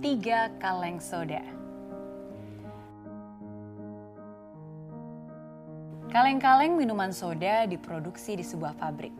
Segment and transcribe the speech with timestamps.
[0.00, 1.40] Tiga kaleng soda.
[6.12, 9.16] Kaleng-kaleng minuman soda diproduksi di sebuah pabrik.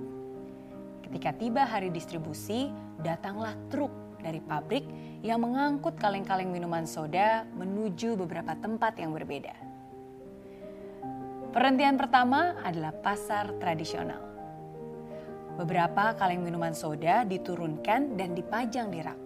[1.08, 2.68] Ketika tiba hari distribusi,
[3.00, 3.88] datanglah truk
[4.20, 4.84] dari pabrik
[5.24, 9.56] yang mengangkut kaleng-kaleng minuman soda menuju beberapa tempat yang berbeda.
[11.50, 14.29] Perhentian pertama adalah pasar tradisional.
[15.58, 19.18] Beberapa kaleng minuman soda diturunkan dan dipajang di rak.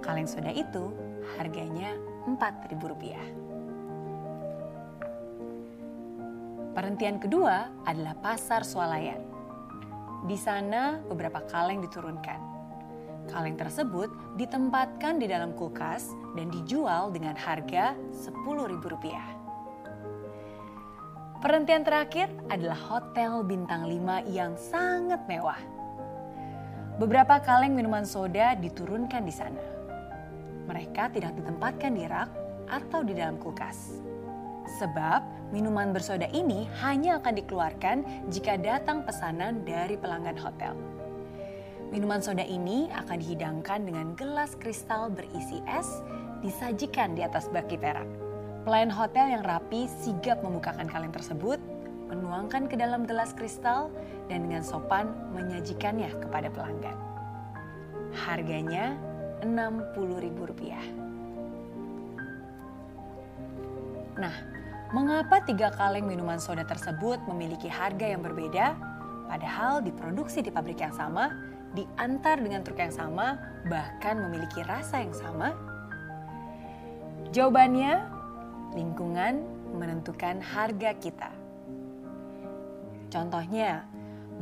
[0.00, 0.92] Kaleng soda itu
[1.36, 3.16] harganya Rp4.000.
[6.74, 9.22] Perhentian kedua adalah pasar swalayan.
[10.24, 12.40] Di sana beberapa kaleng diturunkan.
[13.28, 19.43] Kaleng tersebut ditempatkan di dalam kulkas dan dijual dengan harga Rp10.000.
[21.42, 25.58] Perhentian terakhir adalah hotel bintang 5 yang sangat mewah.
[26.94, 29.64] Beberapa kaleng minuman soda diturunkan di sana.
[30.70, 32.30] Mereka tidak ditempatkan di rak
[32.70, 33.98] atau di dalam kulkas.
[34.78, 37.96] Sebab minuman bersoda ini hanya akan dikeluarkan
[38.30, 40.78] jika datang pesanan dari pelanggan hotel.
[41.90, 45.86] Minuman soda ini akan dihidangkan dengan gelas kristal berisi es
[46.40, 48.23] disajikan di atas baki perak.
[48.64, 51.60] Pelayan hotel yang rapi sigap membukakan kaleng tersebut,
[52.08, 53.92] menuangkan ke dalam gelas kristal,
[54.32, 56.96] dan dengan sopan menyajikannya kepada pelanggan.
[58.16, 58.96] Harganya
[59.44, 60.80] Rp60.000.
[64.16, 64.32] Nah,
[64.96, 68.72] mengapa tiga kaleng minuman soda tersebut memiliki harga yang berbeda,
[69.28, 71.36] padahal diproduksi di pabrik yang sama,
[71.76, 73.36] diantar dengan truk yang sama,
[73.68, 75.52] bahkan memiliki rasa yang sama?
[77.34, 78.13] Jawabannya
[78.74, 79.42] lingkungan
[79.74, 81.30] menentukan harga kita.
[83.10, 83.86] Contohnya,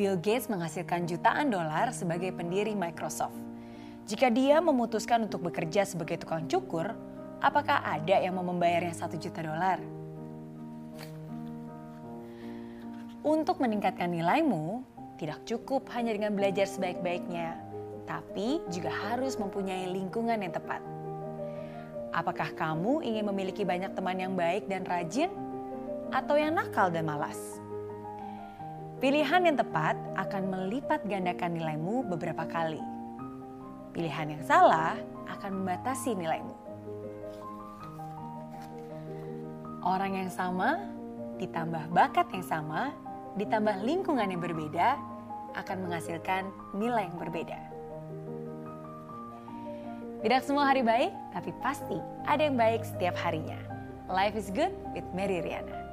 [0.00, 3.36] Bill Gates menghasilkan jutaan dolar sebagai pendiri Microsoft.
[4.08, 6.97] Jika dia memutuskan untuk bekerja sebagai tukang cukur,
[7.44, 9.78] apakah ada yang mau membayarnya satu juta dolar?
[13.22, 14.82] Untuk meningkatkan nilaimu,
[15.20, 17.54] tidak cukup hanya dengan belajar sebaik-baiknya,
[18.09, 20.82] tapi juga harus mempunyai lingkungan yang tepat.
[22.12, 25.33] Apakah kamu ingin memiliki banyak teman yang baik dan rajin,
[26.12, 27.41] atau yang nakal dan malas?
[29.00, 32.78] Pilihan yang tepat akan melipat gandakan nilaimu beberapa kali.
[33.97, 34.95] Pilihan yang salah
[35.27, 36.55] akan membatasi nilaimu.
[39.83, 40.87] Orang yang sama
[41.43, 42.94] ditambah bakat yang sama,
[43.34, 45.00] ditambah lingkungan yang berbeda,
[45.59, 46.47] akan menghasilkan
[46.77, 47.59] nilai yang berbeda.
[50.22, 51.99] Tidak semua hari baik, tapi pasti
[52.31, 53.59] ada yang baik setiap harinya.
[54.06, 55.91] Life is good with Mary Riana.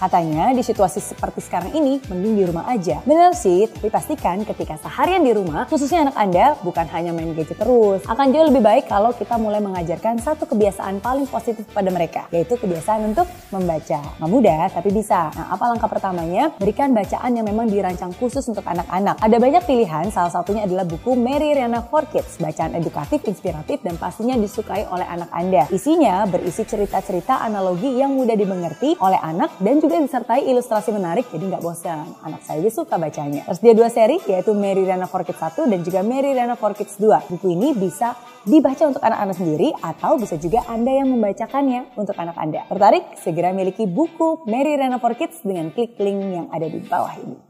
[0.00, 3.04] Katanya di situasi seperti sekarang ini mending di rumah aja.
[3.04, 7.60] Bener sih, tapi pastikan ketika seharian di rumah, khususnya anak Anda bukan hanya main gadget
[7.60, 8.00] terus.
[8.08, 12.56] Akan jauh lebih baik kalau kita mulai mengajarkan satu kebiasaan paling positif pada mereka, yaitu
[12.56, 14.00] kebiasaan untuk membaca.
[14.16, 15.28] Nggak mudah, tapi bisa.
[15.36, 16.48] Nah, apa langkah pertamanya?
[16.56, 19.20] Berikan bacaan yang memang dirancang khusus untuk anak-anak.
[19.20, 24.00] Ada banyak pilihan, salah satunya adalah buku Mary Riana for Kids, bacaan edukatif, inspiratif, dan
[24.00, 25.68] pastinya disukai oleh anak Anda.
[25.68, 31.26] Isinya berisi cerita-cerita analogi yang mudah dimengerti oleh anak dan juga juga disertai ilustrasi menarik
[31.34, 32.06] jadi nggak bosan.
[32.22, 33.42] Anak saya juga suka bacanya.
[33.58, 36.94] Dia dua seri yaitu Mary Riana for Kids 1 dan juga Mary Riana for Kids
[37.02, 37.26] 2.
[37.26, 38.14] Buku ini bisa
[38.46, 42.70] dibaca untuk anak-anak sendiri atau bisa juga Anda yang membacakannya untuk anak Anda.
[42.70, 43.18] Tertarik?
[43.18, 47.49] Segera miliki buku Mary Riana for Kids dengan klik link yang ada di bawah ini.